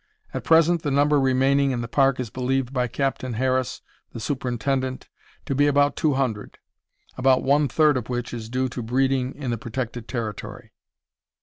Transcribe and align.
At 0.33 0.43
present 0.43 0.81
the 0.81 0.89
number 0.89 1.19
remaining 1.19 1.69
in 1.69 1.81
the 1.81 1.87
park 1.87 2.19
is 2.19 2.31
believed 2.31 2.73
by 2.73 2.87
Captain 2.87 3.33
Harris, 3.33 3.81
the 4.13 4.19
superintendent, 4.19 5.07
to 5.45 5.53
be 5.53 5.67
about 5.67 5.95
two 5.95 6.13
hundred; 6.15 6.57
about 7.17 7.43
one 7.43 7.67
third 7.67 7.97
of 7.97 8.09
which 8.09 8.33
is 8.33 8.49
due 8.49 8.67
to 8.69 8.81
breeding 8.81 9.35
in 9.35 9.51
the 9.51 9.59
protected 9.59 10.07
territory. 10.07 10.71